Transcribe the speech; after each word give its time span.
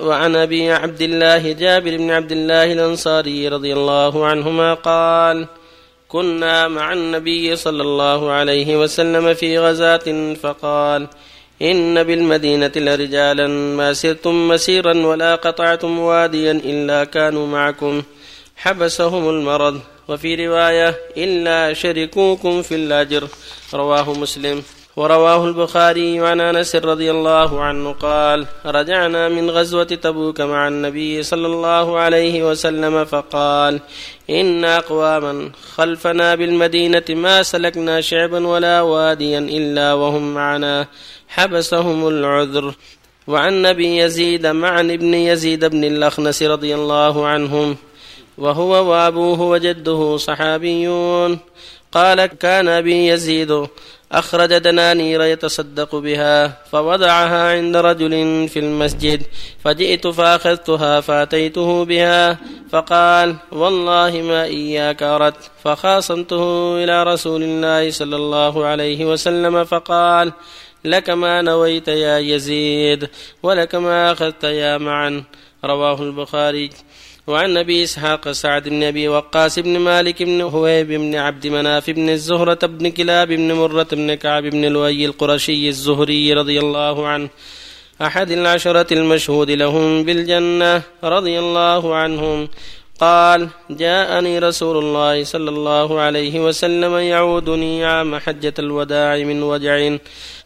وعن 0.00 0.36
أبي 0.36 0.72
عبد 0.72 1.02
الله 1.02 1.52
جابر 1.52 1.96
بن 1.96 2.10
عبد 2.10 2.32
الله 2.32 2.72
الأنصاري 2.72 3.48
رضي 3.48 3.72
الله 3.72 4.26
عنهما 4.26 4.74
قال 4.74 5.46
كنا 6.08 6.68
مع 6.68 6.92
النبي 6.92 7.56
صلى 7.56 7.82
الله 7.82 8.30
عليه 8.30 8.76
وسلم 8.76 9.34
في 9.34 9.58
غزاة 9.58 10.34
فقال 10.34 11.08
إن 11.62 12.02
بالمدينة 12.02 12.72
لرجالا 12.76 13.46
ما 13.46 13.92
سرتم 13.92 14.48
مسيرا 14.48 15.06
ولا 15.06 15.34
قطعتم 15.34 15.98
واديا 15.98 16.52
إلا 16.52 17.04
كانوا 17.04 17.46
معكم. 17.46 18.02
حبسهم 18.56 19.28
المرض. 19.28 19.80
وفي 20.08 20.46
رواية 20.46 20.96
إلا 21.16 21.72
شركوكم 21.72 22.62
في 22.62 22.74
الاجر 22.74 23.28
رواه 23.74 24.12
مسلم. 24.12 24.62
ورواه 24.96 25.46
البخاري 25.46 26.20
عن 26.20 26.40
أنس 26.40 26.76
رضي 26.76 27.10
الله 27.10 27.60
عنه 27.62 27.92
قال 27.92 28.46
رجعنا 28.66 29.28
من 29.28 29.50
غزوة 29.50 29.84
تبوك 29.84 30.40
مع 30.40 30.68
النبي 30.68 31.22
صلى 31.22 31.46
الله 31.46 31.98
عليه 31.98 32.50
وسلم 32.50 33.04
فقال 33.04 33.80
ان 34.30 34.64
أقواما 34.64 35.50
خلفنا 35.74 36.34
بالمدينة 36.34 37.02
ما 37.08 37.42
سلكنا 37.42 38.00
شعبا 38.00 38.46
ولا 38.46 38.80
واديا 38.80 39.38
إلا 39.38 39.94
وهم 39.94 40.34
معنا 40.34 40.86
حبسهم 41.28 42.08
العذر. 42.08 42.74
وعن 43.26 43.66
أبي 43.66 43.98
يزيد 43.98 44.46
مع 44.46 44.80
ابن 44.80 45.14
يزيد 45.14 45.64
بن 45.64 45.84
الأخنس 45.84 46.42
رضي 46.42 46.74
الله 46.74 47.26
عنهم 47.26 47.76
وهو 48.38 48.90
وأبوه 48.90 49.40
وجده 49.40 50.16
صحابيون. 50.16 51.38
قال 51.94 52.24
كان 52.26 52.68
أبي 52.68 53.06
يزيد 53.08 53.66
أخرج 54.12 54.58
دنانير 54.58 55.22
يتصدق 55.22 55.94
بها 55.96 56.62
فوضعها 56.72 57.52
عند 57.52 57.76
رجل 57.76 58.10
في 58.48 58.58
المسجد 58.58 59.22
فجئت 59.64 60.06
فأخذتها 60.06 61.00
فأتيته 61.00 61.84
بها 61.84 62.38
فقال 62.70 63.36
والله 63.52 64.22
ما 64.22 64.44
إياك 64.44 65.02
أردت 65.02 65.50
فخاصمته 65.64 66.74
إلى 66.84 67.02
رسول 67.02 67.42
الله 67.42 67.90
صلى 67.90 68.16
الله 68.16 68.64
عليه 68.66 69.04
وسلم 69.04 69.64
فقال 69.64 70.32
لك 70.84 71.10
ما 71.10 71.42
نويت 71.42 71.88
يا 71.88 72.18
يزيد 72.18 73.08
ولك 73.42 73.74
ما 73.74 74.12
أخذت 74.12 74.44
يا 74.44 74.78
معا 74.78 75.24
رواه 75.64 76.02
البخاري 76.02 76.70
وعن 77.26 77.56
أبي 77.56 77.84
إسحاق 77.84 78.30
سعد 78.30 78.68
بن 78.68 78.82
أبي 78.82 79.08
وقاص 79.08 79.58
بن 79.58 79.78
مالك 79.78 80.22
بن 80.22 80.40
هويب 80.40 80.88
بن 80.88 81.14
عبد 81.14 81.46
مناف 81.46 81.90
بن 81.90 82.08
الزهرة 82.10 82.66
بن 82.66 82.90
كلاب 82.90 83.28
بن 83.28 83.52
مرة 83.52 83.88
بن 83.92 84.14
كعب 84.14 84.42
بن 84.42 84.64
لؤي 84.64 85.06
القرشي 85.06 85.68
الزهري 85.68 86.32
رضي 86.32 86.58
الله 86.60 87.06
عنه 87.08 87.28
أحد 88.02 88.30
العشرة 88.30 88.94
المشهود 88.94 89.50
لهم 89.50 90.04
بالجنة 90.04 90.82
رضي 91.04 91.38
الله 91.38 91.94
عنهم. 91.94 92.48
قال 93.04 93.48
جاءني 93.70 94.38
رسول 94.38 94.76
الله 94.84 95.24
صلى 95.24 95.50
الله 95.50 96.00
عليه 96.00 96.34
وسلم 96.40 96.94
يعودني 96.96 97.84
عام 97.84 98.16
حجة 98.16 98.54
الوداع 98.58 99.16
من 99.16 99.42
وجع 99.42 99.96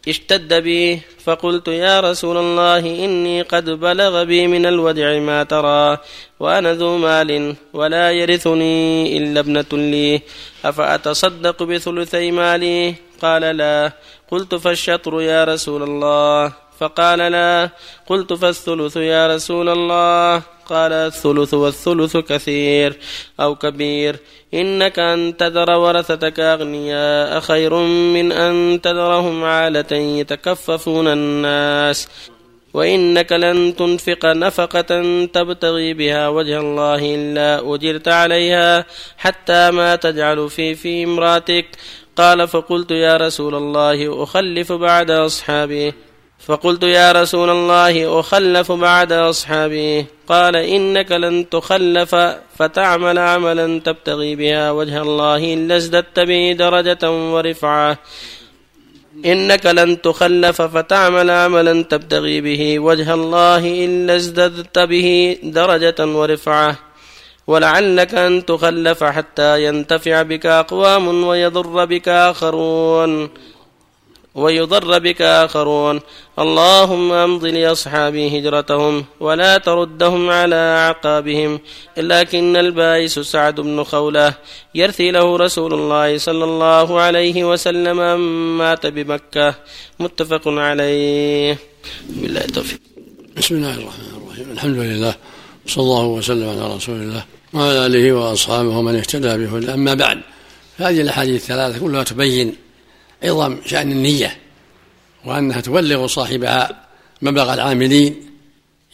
اشتد 0.08 0.54
بي 0.54 1.00
فقلت 1.24 1.68
يا 1.68 2.00
رسول 2.00 2.36
الله 2.36 2.78
إني 3.04 3.42
قد 3.42 3.70
بلغ 3.70 4.24
بي 4.24 4.46
من 4.46 4.66
الوجع 4.66 5.18
ما 5.18 5.42
ترى 5.42 5.98
وأنا 6.40 6.74
ذو 6.74 6.96
مال 6.96 7.56
ولا 7.72 8.12
يرثني 8.12 9.16
إلا 9.18 9.40
ابنة 9.40 9.72
لي 9.72 10.20
أفأتصدق 10.64 11.62
بثلثي 11.62 12.30
مالي؟ 12.30 12.94
قال 13.22 13.42
لا. 13.42 13.92
قلت 14.30 14.54
فالشطر 14.54 15.22
يا 15.22 15.44
رسول 15.44 15.82
الله. 15.82 16.52
فقال 16.80 17.18
لا. 17.18 17.70
قلت 18.06 18.32
فالثلث 18.32 18.96
يا 18.96 19.22
رسول 19.34 19.68
الله. 19.68 20.57
قال 20.68 20.92
الثلث 20.92 21.54
والثلث 21.54 22.16
كثير 22.16 22.98
أو 23.40 23.54
كبير. 23.54 24.16
إنك 24.54 24.98
أن 24.98 25.36
تذر 25.36 25.70
ورثتك 25.70 26.40
أغنياء 26.40 27.40
خير 27.40 27.74
من 28.14 28.32
أن 28.32 28.80
تذرهم 28.82 29.44
عالة 29.44 29.92
يتكففون 29.96 31.08
الناس. 31.08 32.08
وإنك 32.74 33.32
لن 33.32 33.76
تنفق 33.76 34.26
نفقة 34.26 35.24
تبتغي 35.26 35.94
بها 35.94 36.28
وجه 36.28 36.60
الله 36.60 37.14
إلا 37.14 37.74
أجرت 37.74 38.08
عليها 38.08 38.84
حتى 39.18 39.70
ما 39.70 39.96
تجعل 39.96 40.50
في 40.50 40.74
في 40.74 41.04
امراتك. 41.04 41.66
قال 42.16 42.48
فقلت 42.48 42.90
يا 42.90 43.16
رسول 43.16 43.54
الله 43.54 44.22
أخلف 44.22 44.72
بعد 44.72 45.10
أصحابي. 45.10 46.07
فقلت 46.46 46.82
يا 46.82 47.12
رسول 47.12 47.50
الله 47.50 48.20
أخلف 48.20 48.72
بعد 48.72 49.12
أصحابي. 49.12 50.06
قال 50.28 50.56
إنك 50.56 51.12
لن 51.12 51.48
تخلف 51.48 52.16
فتعمل 52.58 53.18
عملا 53.18 53.80
تبتغي 53.80 54.36
بها 54.36 54.70
وجه 54.70 55.02
الله 55.02 55.54
إلا 55.54 55.76
ازددت 55.76 56.20
به 56.20 56.52
درجة 56.58 57.10
ورفعة. 57.10 57.98
إنك 59.26 59.66
لن 59.66 60.02
تخلف 60.02 60.62
فتعمل 60.62 61.30
عملا 61.30 61.82
تبتغي 61.82 62.40
به 62.40 62.78
وجه 62.78 63.14
الله 63.14 63.84
إلا 63.84 64.16
ازددت 64.16 64.78
به 64.78 65.38
درجة 65.42 66.06
ورفعة. 66.06 66.78
ولعلك 67.46 68.14
أن 68.14 68.46
تخلف 68.46 69.04
حتى 69.04 69.64
ينتفع 69.64 70.22
بك 70.22 70.46
أقوام 70.46 71.24
ويضر 71.24 71.84
بك 71.84 72.08
آخرون. 72.08 73.30
ويضر 74.34 74.98
بك 74.98 75.22
آخرون. 75.22 76.00
اللهم 76.38 77.12
أمض 77.12 77.44
لأصحابي 77.44 78.38
هجرتهم 78.38 79.04
ولا 79.20 79.58
تردهم 79.58 80.30
على 80.30 80.56
أعقابهم. 80.56 81.60
لكن 81.96 82.56
البائس 82.56 83.18
سعد 83.18 83.60
بن 83.60 83.84
خولة 83.84 84.34
يرثي 84.74 85.10
له 85.10 85.36
رسول 85.36 85.74
الله 85.74 86.18
صلى 86.18 86.44
الله 86.44 87.00
عليه 87.00 87.44
وسلم 87.44 88.20
مات 88.58 88.86
بمكة. 88.86 89.54
متفق 90.00 90.42
عليه. 90.46 91.58
بالله 92.08 92.40
التوفيق. 92.40 92.80
بسم 93.36 93.54
الله 93.54 93.74
الرحمن 93.74 94.22
الرحيم. 94.22 94.50
الحمد 94.50 94.76
لله. 94.76 95.14
صلى 95.66 95.82
الله 95.82 96.06
وسلم 96.06 96.48
على 96.48 96.74
رسول 96.76 96.96
الله 96.96 97.24
وعلى 97.54 97.86
آله 97.86 98.12
وأصحابه 98.12 98.68
ومن 98.68 98.96
اهتدى 98.96 99.46
به. 99.46 99.74
أما 99.74 99.94
بعد 99.94 100.18
هذه 100.76 101.00
الأحاديث 101.00 101.42
الثلاثة 101.42 101.78
كلها 101.78 102.02
تبين 102.02 102.67
عظم 103.22 103.58
شأن 103.66 103.92
النية 103.92 104.38
وأنها 105.24 105.60
تبلغ 105.60 106.06
صاحبها 106.06 106.86
مبلغ 107.22 107.54
العاملين 107.54 108.30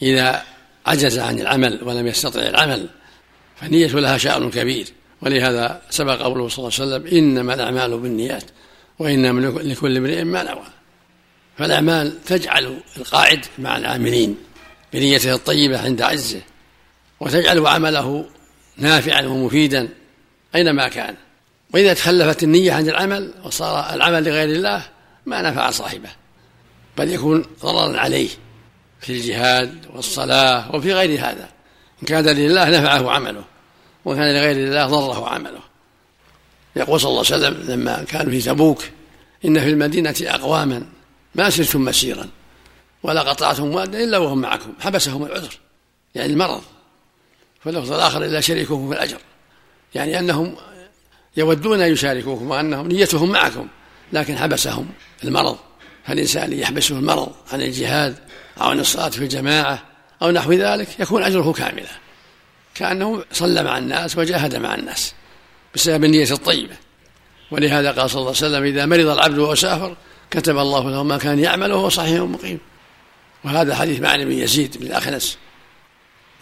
إذا 0.01 0.43
عجز 0.85 1.19
عن 1.19 1.39
العمل 1.39 1.79
ولم 1.83 2.07
يستطع 2.07 2.39
العمل 2.39 2.89
فالنية 3.55 3.87
لها 3.87 4.17
شأن 4.17 4.49
كبير 4.49 4.87
ولهذا 5.21 5.81
سبق 5.89 6.21
قوله 6.21 6.47
صلى 6.47 6.57
الله 6.57 6.79
عليه 6.79 7.05
وسلم 7.05 7.17
إنما 7.17 7.53
الأعمال 7.53 7.97
بالنيات 7.97 8.43
وإنما 8.99 9.47
لكل 9.59 9.97
امرئ 9.97 10.23
ما 10.23 10.43
نوى. 10.43 10.65
فالأعمال 11.57 12.23
تجعل 12.23 12.79
القاعد 12.97 13.45
مع 13.59 13.77
العاملين 13.77 14.37
بنيته 14.93 15.33
الطيبة 15.33 15.81
عند 15.81 16.01
عزه 16.01 16.41
وتجعل 17.19 17.67
عمله 17.67 18.25
نافعا 18.77 19.21
ومفيدا 19.21 19.89
أينما 20.55 20.87
كان. 20.87 21.15
وإذا 21.73 21.93
تخلفت 21.93 22.43
النية 22.43 22.73
عن 22.73 22.89
العمل 22.89 23.33
وصار 23.43 23.93
العمل 23.93 24.23
لغير 24.23 24.49
الله 24.49 24.83
ما 25.25 25.41
نفع 25.41 25.71
صاحبه 25.71 26.09
بل 26.97 27.09
يكون 27.09 27.45
ضررا 27.61 27.99
عليه 27.99 28.29
في 29.01 29.13
الجهاد 29.13 29.85
والصلاة 29.93 30.75
وفي 30.75 30.93
غير 30.93 31.19
هذا. 31.19 31.49
إن 32.01 32.07
كان 32.07 32.25
لله 32.25 32.69
نفعه 32.69 33.11
عمله 33.11 33.43
وإن 34.05 34.17
كان 34.17 34.35
لغير 34.35 34.67
الله 34.67 34.87
ضره 34.87 35.29
عمله. 35.29 35.59
يقول 36.75 36.99
صلى 36.99 37.09
الله 37.09 37.23
عليه 37.31 37.37
وسلم 37.37 37.71
لما 37.71 38.03
كانوا 38.03 38.31
في 38.31 38.41
تبوك 38.41 38.83
إن 39.45 39.59
في 39.59 39.69
المدينة 39.69 40.15
أقواما 40.21 40.85
ما 41.35 41.49
سرتم 41.49 41.81
مسيرا 41.81 42.27
ولا 43.03 43.21
قطعتم 43.21 43.75
وادا 43.75 44.03
إلا 44.03 44.17
وهم 44.17 44.41
معكم 44.41 44.73
حبسهم 44.79 45.25
العذر 45.25 45.59
يعني 46.15 46.33
المرض. 46.33 46.61
فاللفظ 47.63 47.91
الآخر 47.91 48.23
إلا 48.25 48.41
شريكهم 48.41 48.89
في 48.89 48.95
الأجر 48.95 49.17
يعني 49.95 50.19
أنهم 50.19 50.55
يودون 51.37 51.81
أن 51.81 51.91
يشاركوكم 51.91 52.49
وأنهم 52.49 52.87
نيتهم 52.87 53.31
معكم 53.31 53.67
لكن 54.13 54.37
حبسهم 54.37 54.87
المرض. 55.23 55.57
فالإنسان 56.07 56.53
يحبسه 56.53 56.95
المرض 56.95 57.31
عن 57.51 57.61
الجهاد 57.61 58.15
أو 58.61 58.69
عن 58.69 58.79
الصلاة 58.79 59.09
في 59.09 59.23
الجماعة 59.23 59.83
أو 60.21 60.31
نحو 60.31 60.53
ذلك؟ 60.53 60.99
يكون 60.99 61.23
أجره 61.23 61.53
كاملا. 61.53 61.89
كأنه 62.75 63.23
صلى 63.31 63.63
مع 63.63 63.77
الناس 63.77 64.17
وجاهد 64.17 64.55
مع 64.55 64.75
الناس 64.75 65.13
بسبب 65.75 66.03
النية 66.03 66.31
الطيبة. 66.31 66.75
ولهذا 67.51 67.91
قال 67.91 68.09
صلى 68.09 68.19
الله 68.19 68.33
عليه 68.37 68.47
وسلم 68.47 68.63
إذا 68.63 68.85
مرض 68.85 69.07
العبد 69.07 69.37
وهو 69.37 69.55
سافر 69.55 69.95
كتب 70.31 70.57
الله 70.57 70.89
له 70.89 71.03
ما 71.03 71.17
كان 71.17 71.39
يعمل 71.39 71.71
وهو 71.71 71.89
صحيح 71.89 72.21
مقيم. 72.21 72.59
وهذا 73.43 73.75
حديث 73.75 73.99
معنى 73.99 74.25
بن 74.25 74.31
يزيد 74.31 74.77
بن 74.77 74.87
الأخنس 74.87 75.37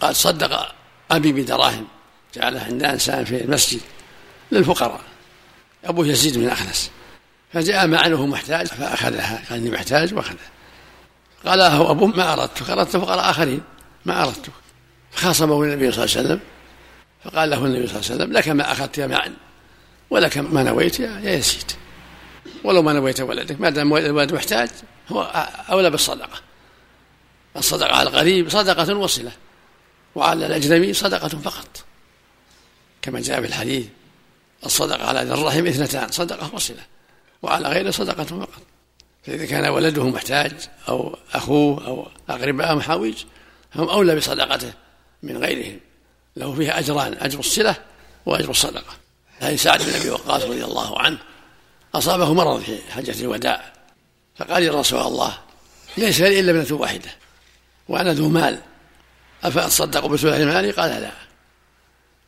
قال 0.00 0.16
صدق 0.16 0.74
أبي 1.10 1.32
بدراهم 1.32 1.86
جعلها 2.34 2.64
عند 2.64 2.82
إنسان 2.82 3.24
في 3.24 3.44
المسجد. 3.44 3.80
للفقراء. 4.52 5.00
أبو 5.84 6.04
يزيد 6.04 6.38
بن 6.38 6.44
الأخنس 6.44 6.90
فجاء 7.52 7.84
أنه 7.84 8.26
محتاج 8.26 8.66
فأخذها. 8.66 9.44
قال 9.50 9.58
إني 9.58 9.70
محتاج 9.70 10.14
وأخذها. 10.14 10.50
قال 11.46 11.58
له 11.58 11.90
أبوه 11.90 12.08
ما 12.08 12.32
أردت 12.32 12.62
فأردت 12.62 12.96
فقراء 12.96 13.30
آخرين. 13.30 13.62
ما 14.04 14.22
أردت 14.22 14.46
فخاصمه 15.12 15.62
النبي 15.62 15.92
صلى 15.92 16.04
الله 16.04 16.16
عليه 16.16 16.26
وسلم. 16.26 16.40
فقال 17.24 17.50
له 17.50 17.64
النبي 17.64 17.86
صلى 17.86 17.96
الله 17.96 18.10
عليه 18.10 18.16
وسلم 18.16 18.32
لك 18.32 18.48
ما 18.48 18.72
أخذت 18.72 19.00
معا 19.00 19.34
ولك 20.10 20.38
ما 20.38 20.62
نويت 20.62 21.00
يا 21.00 21.38
نسيت 21.38 21.72
ولو 22.64 22.82
ما 22.82 22.92
نويت 22.92 23.20
ولدك 23.20 23.60
ما 23.60 23.70
دام 23.70 23.96
الولد 23.96 24.32
محتاج 24.34 24.68
هو 25.08 25.22
أولى 25.70 25.90
بالصدقة. 25.90 26.40
الصدقة 27.56 27.96
على 27.96 28.08
الغريب 28.08 28.48
صدقة 28.48 28.96
وصلة 28.96 29.32
وعلى 30.14 30.46
الأجنبي 30.46 30.92
صدقة 30.92 31.28
فقط. 31.28 31.84
كما 33.02 33.20
جاء 33.20 33.40
في 33.40 33.46
الحديث. 33.46 33.86
الصدقة 34.66 35.06
على 35.06 35.20
ذي 35.20 35.32
الرحم 35.32 35.66
اثنتان 35.66 36.10
صدقة 36.10 36.54
وصلة. 36.54 36.82
وعلى 37.42 37.68
غيره 37.68 37.90
صدقة 37.90 38.24
فقط. 38.24 38.62
فإذا 39.22 39.46
كان 39.46 39.68
ولده 39.68 40.08
محتاج 40.08 40.52
أو 40.88 41.18
أخوه 41.34 41.86
أو 41.86 42.08
أقرباء 42.28 42.74
محاويج 42.74 43.24
هم 43.74 43.88
أولى 43.88 44.16
بصدقته 44.16 44.72
من 45.22 45.36
غيرهم. 45.36 45.80
له 46.36 46.54
فيها 46.54 46.78
أجران 46.78 47.16
أجر 47.20 47.38
الصلة 47.38 47.76
وأجر 48.26 48.50
الصدقة. 48.50 48.96
هذه 49.38 49.56
سعد 49.56 49.82
بن 49.82 49.94
أبي 49.94 50.10
وقاص 50.10 50.42
رضي 50.42 50.64
الله 50.64 50.98
عنه 50.98 51.18
أصابه 51.94 52.34
مرض 52.34 52.60
في 52.60 52.92
حجة 52.92 53.20
الوداع. 53.20 53.72
فقال 54.36 54.62
يا 54.62 54.72
رسول 54.72 55.00
الله 55.00 55.38
ليس 55.96 56.20
لي 56.20 56.40
إلا 56.40 56.50
ابنة 56.50 56.80
واحدة 56.80 57.10
وأنا 57.88 58.12
ذو 58.12 58.28
مال. 58.28 58.60
أفأتصدق 59.44 60.06
بثلث 60.06 60.40
مالي 60.40 60.70
قال 60.70 60.90
لا. 60.90 61.12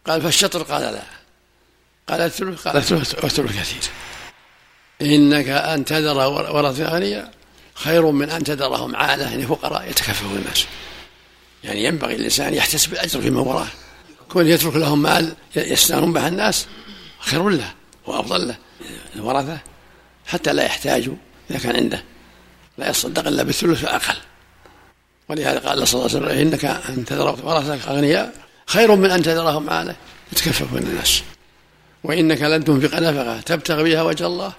قال 0.07 0.23
فالشطر؟ 0.23 0.63
قال 0.63 0.83
لا. 0.83 1.03
قال 2.09 2.21
الثلث 2.21 2.69
قال 2.69 2.77
الثلث 2.77 3.25
والثلث 3.25 3.59
كثير 3.61 3.91
إنك 5.03 5.49
أن 5.49 5.85
تذر 5.85 6.17
ورثة 6.17 6.89
أغنياء 6.89 7.31
خير 7.75 8.11
من 8.11 8.31
أن 8.31 8.45
تذرهم 8.45 8.97
عالة 8.97 9.31
يعني 9.31 9.47
فقراء 9.47 9.91
يتكففون 9.91 10.37
الناس. 10.37 10.67
يعني 11.65 11.85
ينبغي 11.85 12.15
الإنسان 12.15 12.55
يحتسب 12.55 12.93
الأجر 12.93 13.21
فيما 13.21 13.41
وراه 13.41 13.67
كون 14.29 14.47
يترك 14.47 14.77
لهم 14.77 15.03
مال 15.03 15.37
يستانون 15.57 16.13
به 16.13 16.29
الناس 16.29 16.67
خير 17.21 17.49
له 17.49 17.75
وأفضل 18.07 18.49
له. 18.49 18.57
الورثة 19.17 19.59
حتى 20.27 20.53
لا 20.53 20.65
يحتاجوا 20.65 21.17
إذا 21.51 21.59
كان 21.59 21.77
عنده. 21.77 22.03
لا 22.79 22.91
يصدق 22.91 23.27
إلا 23.27 23.43
بالثلث 23.43 23.81
فأقل 23.81 24.17
ولهذا 25.29 25.59
قال 25.59 25.89
صلى 25.89 26.01
الله 26.01 26.17
عليه 26.17 26.27
وسلم 26.27 26.39
إنك 26.39 26.65
أن 26.65 27.05
تذر 27.05 27.39
ورثتك 27.45 27.89
أغنياء 27.89 28.35
خير 28.67 28.95
من 28.95 29.11
أن 29.11 29.23
تذرهم 29.23 29.71
عالة 29.71 29.97
يتكففون 30.33 30.79
الناس. 30.79 31.23
وإنك 32.07 32.43
لن 32.43 32.65
تنفق 32.65 32.99
نفقة 32.99 33.41
تبتغي 33.41 33.83
بها 33.83 34.03
وجه 34.03 34.27
الله 34.27 34.53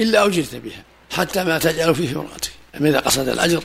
إلا 0.00 0.26
أجرت 0.26 0.54
بها 0.54 0.82
حتى 1.10 1.44
ما 1.44 1.58
تجعل 1.58 1.94
في 1.94 2.12
امرأتك 2.12 2.50
إذا 2.80 2.98
قصد 2.98 3.28
الأجر 3.28 3.62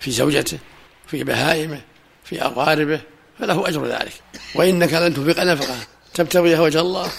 في 0.00 0.10
زوجته 0.10 0.58
في 1.06 1.24
بهائمه 1.24 1.80
في 2.24 2.42
أقاربه 2.42 3.00
فله 3.38 3.68
أجر 3.68 3.86
ذلك. 3.86 4.12
وإنك 4.54 4.92
لن 4.92 5.14
تنفق 5.14 5.42
نفقة 5.42 5.76
تبتغي 6.14 6.42
بها 6.42 6.60
وجه 6.60 6.80
الله 6.80 7.10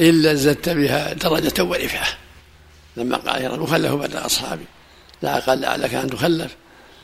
إلا 0.00 0.34
زدت 0.34 0.68
بها 0.68 1.12
درجة 1.12 1.62
ورفعة. 1.62 2.06
لما 2.96 3.16
قال 3.16 3.42
يا 3.42 3.48
مخلف 3.48 3.92
بعد 3.92 4.16
أصحابي. 4.16 4.64
لا 5.22 5.38
أقل 5.38 5.60
لعلك 5.60 5.94
أن 5.94 6.10
تخلف 6.10 6.56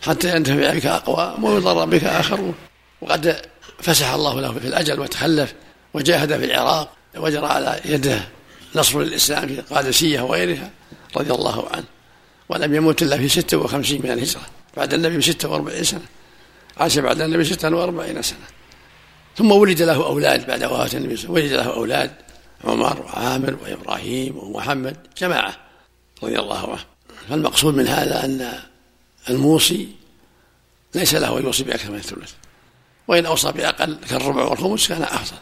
حتى 0.02 0.36
ينتفع 0.36 0.74
بك 0.74 0.86
أقوام 0.86 1.44
ويضر 1.44 1.84
بك 1.84 2.04
آخرون. 2.04 2.54
وقد 3.00 3.42
فسح 3.82 4.10
الله 4.10 4.40
له 4.40 4.52
في 4.52 4.66
الأجل 4.66 5.00
وتخلف 5.00 5.54
وجاهد 5.94 6.38
في 6.38 6.44
العراق. 6.44 7.01
وجرى 7.16 7.46
على 7.46 7.80
يده 7.84 8.28
نصر 8.74 9.00
الإسلام 9.00 9.48
في 9.48 9.60
القادسية 9.60 10.20
وغيرها 10.20 10.70
رضي 11.16 11.30
الله 11.30 11.68
عنه. 11.72 11.84
ولم 12.48 12.74
يموت 12.74 13.02
إلا 13.02 13.16
في 13.16 13.28
ستة 13.28 13.56
وخمسين 13.56 14.02
من 14.02 14.10
الهجرة 14.10 14.42
بعد 14.76 14.94
النبي 14.94 15.18
بستة 15.18 15.48
وأربعين 15.48 15.84
سنة. 15.84 16.06
عاش 16.76 16.98
بعد 16.98 17.20
النبي 17.20 17.44
ستة 17.44 17.76
وأربعين 17.76 18.22
سنة. 18.22 18.46
ثم 19.36 19.52
ولد 19.52 19.82
له 19.82 20.06
أولاد 20.06 20.46
بعد 20.46 20.64
وفاة 20.64 20.98
النبي 20.98 21.26
ولد 21.28 21.52
له 21.52 21.74
أولاد 21.74 22.10
عمر 22.64 23.02
وعامر 23.02 23.58
وإبراهيم 23.62 24.36
ومحمد 24.36 24.96
جماعة 25.18 25.56
رضي 26.22 26.38
الله 26.38 26.70
عنه 26.70 26.84
فالمقصود 27.30 27.74
من 27.74 27.88
هذا 27.88 28.24
أن 28.24 28.52
الموصي 29.30 29.88
ليس 30.94 31.14
له 31.14 31.38
أن 31.38 31.44
يوصي 31.44 31.64
بأكثر 31.64 31.90
من 31.90 31.96
الثلث. 31.96 32.32
وإن 33.08 33.26
أوصى 33.26 33.52
بأقل 33.52 33.98
كالربع 34.10 34.44
والخمس 34.44 34.88
كان 34.88 35.02
أفضل 35.02 35.36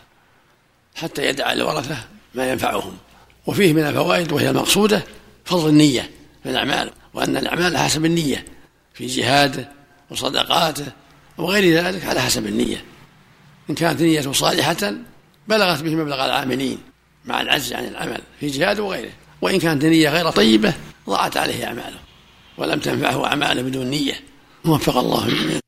حتى 0.94 1.26
يدع 1.26 1.52
الورثة 1.52 1.96
ما 2.34 2.50
ينفعهم. 2.50 2.96
وفيه 3.46 3.72
من 3.72 3.82
الفوائد 3.82 4.32
وهي 4.32 4.50
المقصودة 4.50 5.02
فضل 5.44 5.69
النية 5.69 6.10
في 6.42 6.50
الأعمال 6.50 6.90
وأن 7.14 7.37
الأعمال 7.37 7.76
حسب 7.76 8.04
النية 8.04 8.44
في 8.94 9.06
جهاده 9.06 9.69
وصدقاته 10.10 10.87
وغير 11.38 11.84
ذلك 11.84 12.04
على 12.04 12.20
حسب 12.20 12.46
النية. 12.46 12.84
إن 13.70 13.75
كانت 13.75 14.02
نيته 14.02 14.32
صالحة 14.32 14.92
بلغت 15.48 15.82
به 15.82 15.94
مبلغ 15.94 16.25
العاملين 16.25 16.78
مع 17.25 17.40
العجز 17.40 17.72
عن 17.72 17.84
العمل 17.84 18.20
في 18.40 18.46
جهاد 18.46 18.81
وغيره. 18.81 19.12
وإن 19.42 19.58
كانت 19.58 19.84
النية 19.84 20.08
غير 20.08 20.31
طيبة 20.31 20.75
ضاعت 21.08 21.37
عليه 21.37 21.64
أعماله 21.64 21.98
ولم 22.58 22.81
تنفعه 22.81 23.26
أعماله 23.26 23.62
بدون 23.62 23.87
نية. 23.87 24.20
وفق 24.64 24.96
الله 24.96 25.60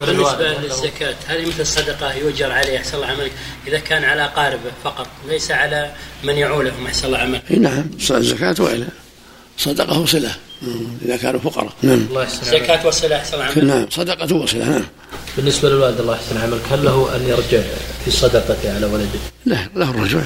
بالنسبة 0.00 0.58
للزكاة 0.62 1.14
هذه 1.26 1.46
مثل 1.46 1.60
الصدقة 1.60 2.14
يؤجر 2.14 2.52
عليه 2.52 2.78
أحسن 2.78 2.94
الله 2.94 3.06
عملك 3.06 3.32
إذا 3.66 3.78
كان 3.78 4.04
على 4.04 4.24
أقاربه 4.24 4.70
فقط 4.84 5.06
ليس 5.28 5.50
على 5.50 5.92
من 6.24 6.34
يعولهم 6.34 6.86
أحسن 6.86 7.06
الله 7.06 7.18
عملك 7.18 7.52
نعم 7.52 7.84
الزكاة 8.10 8.54
وإلى 8.58 8.86
صدقة 9.58 9.98
وصلة. 9.98 10.36
إذا 11.04 11.16
كانوا 11.16 11.40
فقراء. 11.40 11.72
نعم. 11.82 12.08
زكاة 12.42 12.86
وصلة 12.86 13.16
أحسن 13.16 13.34
الله 13.34 13.44
عملك 13.44 13.58
نعم 13.58 13.86
صدقة 13.90 14.34
وصلة 14.34 14.64
نعم. 14.70 14.84
بالنسبة 15.36 15.68
للوالد 15.68 16.00
الله 16.00 16.14
يحسن 16.14 16.38
عملك 16.38 16.62
هل 16.70 16.84
له 16.84 17.16
أن 17.16 17.28
يرجع 17.28 17.62
في 18.04 18.10
صدقته 18.10 18.74
على 18.74 18.86
ولده؟ 18.86 19.18
لا 19.46 19.68
له 19.76 19.90
الرجوع. 19.90 20.22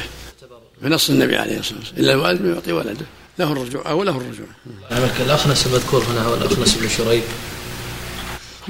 بنص 0.83 1.11
النبي 1.11 1.37
عليه 1.37 1.59
الصلاة 1.59 1.79
والسلام. 1.79 2.01
إلا 2.01 2.13
الوالد 2.13 2.45
يعطي 2.45 2.73
ولده. 2.73 3.07
له 3.39 3.53
الرجوع 3.53 3.91
أو 3.91 4.03
له 4.03 4.17
الرجوع. 4.17 4.47
عملك 4.91 5.15
الأخنس 5.21 5.67
المذكور 5.67 6.05
هنا 6.05 6.23
هو 6.23 6.35
الأخنس 6.35 6.75
بن 6.75 6.89
شريب 6.89 7.23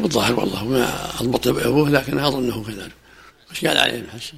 هو 0.00 0.04
الظاهر 0.04 0.40
والله 0.40 0.64
ما 0.64 1.10
أضبط 1.20 1.48
أبوه 1.48 1.90
لكن 1.90 2.18
أظنه 2.18 2.64
كذلك. 2.64 2.92
وش 3.50 3.64
قال 3.64 3.78
عليه 3.78 3.98
المحسن 3.98 4.36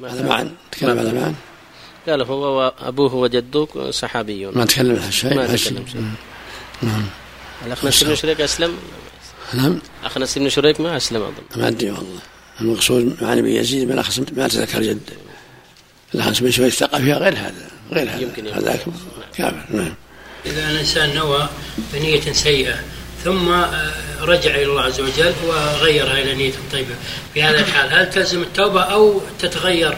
هذا 0.00 0.28
معا 0.28 0.52
تكلم 0.72 0.98
على 0.98 1.12
معا 1.12 1.34
قال 2.08 2.22
هو 2.22 2.58
وأبوه 2.58 3.14
وجدوك 3.14 3.78
صحابيون. 3.78 4.58
ما 4.58 4.64
تكلم 4.64 5.02
عن 5.02 5.10
شيء 5.10 5.34
ما 5.34 5.46
تكلم 5.46 5.86
شيء. 5.92 6.04
نعم. 6.82 7.06
الأخنس 7.66 8.04
بن 8.04 8.14
شريك 8.14 8.40
أسلم؟ 8.40 8.76
نعم. 9.54 9.78
أخنس 10.04 10.38
بن 10.38 10.48
شريك 10.48 10.80
ما 10.80 10.96
أسلم 10.96 11.22
أظن. 11.22 11.62
ما 11.62 11.68
أدري 11.68 11.90
والله. 11.90 12.20
المقصود 12.60 13.22
مع 13.22 13.32
ابن 13.32 13.46
يزيد 13.46 13.88
بن 13.88 13.98
أخنس 13.98 14.18
ما 14.18 14.46
أتذكر 14.46 14.82
جد. 14.82 15.10
الأخنس 16.14 16.40
بن 16.40 16.50
شريك 16.50 16.72
فيها 16.72 17.18
غير 17.18 17.32
هذا 17.32 17.70
غير 17.92 18.10
هذا. 18.10 18.20
يمكن. 18.20 18.46
هذاك 18.46 18.80
كافر. 19.34 19.64
نعم. 19.70 19.94
إذا 20.46 20.70
الإنسان 20.70 21.14
نوى 21.14 21.48
بنية 21.92 22.32
سيئة 22.32 22.74
ثم 23.24 23.48
آه، 23.48 23.92
رجع 24.20 24.54
إلى 24.54 24.64
الله 24.64 24.82
عز 24.82 25.00
وجل 25.00 25.34
وغيرها 25.46 26.12
إلى 26.12 26.34
نية 26.34 26.52
طيبة 26.72 26.94
في 27.34 27.42
هذا 27.42 27.60
الحال 27.60 27.94
هل 27.94 28.10
تلزم 28.10 28.42
التوبة 28.42 28.82
أو 28.82 29.20
تتغير؟ 29.38 29.96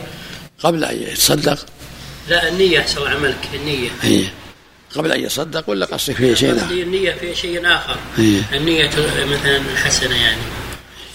قبل 0.59 0.85
أن 0.85 1.02
يتصدق؟ 1.02 1.66
لا 2.28 2.49
النية 2.49 2.81
أحسن 2.81 2.99
الله 2.99 3.11
عملك 3.11 3.49
النية. 3.54 3.90
هي 4.02 4.25
قبل 4.95 5.12
أن 5.12 5.21
يصدق 5.21 5.71
ولا 5.71 5.87
قصدك 5.87 6.16
فيه 6.16 6.35
شيء 6.35 6.54
قصدي 6.54 6.83
النية 6.83 7.12
في 7.12 7.35
شيء 7.35 7.66
آخر. 7.66 7.97
هي. 8.16 8.40
النية 8.52 8.90
مثلا 9.25 9.61
حسنة 9.76 10.16
يعني. 10.16 10.43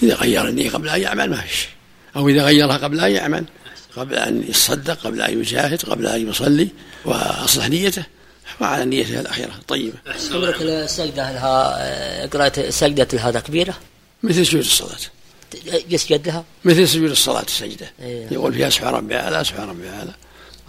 إذا 0.04 0.16
غير 0.16 0.48
النية 0.48 0.70
قبل 0.70 0.89
أن 0.89 1.01
يعمل 1.01 1.30
ما 1.30 1.42
في 1.42 1.58
شيء 1.58 1.70
أو 2.16 2.30
إذا 2.30 2.44
غيرها 2.44 2.78
قبل 2.78 3.00
أن 3.00 3.12
يعمل. 3.12 3.46
قبل 3.98 4.16
أن 4.16 4.44
يتصدق 4.50 5.00
قبل 5.04 5.22
أن 5.22 5.39
يجاهد 5.39 5.82
قبل 5.82 6.08
أن 6.08 6.30
يصلي 6.30 6.68
وأصلح 7.06 7.70
نيته. 7.70 8.04
وعلى 8.62 8.86
نيته 8.86 9.20
الأخيرة. 9.20 9.51
الطيبة 9.60 9.94
عمرك 10.32 10.56
عملك. 10.56 10.62
السجدة 10.62 11.32
لها 11.32 12.25
قراءة 12.25 12.70
سجدة 12.70 13.08
لها 13.13 13.32
تكبيرة 13.32 13.77
مثل 14.24 14.46
سجود 14.46 14.62
الصلاة. 14.62 14.98
يسجد 15.89 16.27
لها 16.27 16.44
مثل 16.65 16.88
سجود 16.88 17.12
الصلاة 17.12 17.41
السجدة. 17.44 17.91
إيه. 18.01 18.27
يقول 18.32 18.53
فيها 18.53 18.70
سبحان 18.70 18.94
ربي 18.94 19.15
أعلى 19.15 19.44
سبحان 19.44 19.70
ربي 19.70 19.89
أعلى. 19.89 20.12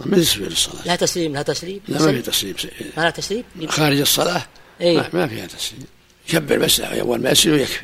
مثل 0.05 0.25
سجود 0.25 0.51
الصلاة. 0.51 0.85
لها 0.85 0.95
تسليم 0.95 1.33
لها 1.33 1.41
تسليم؟ 1.41 1.79
لا 1.87 2.01
ما 2.01 2.11
في 2.11 2.21
تسليم. 2.21 2.55
ما 2.97 3.01
لها 3.01 3.09
تسليم؟ 3.09 3.43
خارج 3.67 3.99
الصلاة. 3.99 4.45
ما- 4.81 5.09
ما 5.13 5.27
فيها 5.27 5.45
تسليم. 5.45 5.85
يكبر 6.29 6.57
بس 6.57 6.79
أول 6.79 7.21
ما 7.21 7.31
يسجد 7.31 7.51
ويكفي 7.53 7.79